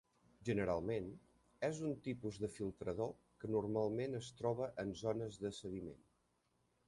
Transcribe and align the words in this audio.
Generalment, 0.47 1.09
és 1.67 1.81
un 1.89 1.93
tipus 2.07 2.39
de 2.45 2.49
filtrador 2.53 3.11
que 3.43 3.51
normalment 3.57 4.21
es 4.21 4.29
troba 4.41 4.71
en 4.85 4.95
zones 5.05 5.41
de 5.45 5.55
sediment. 5.59 6.01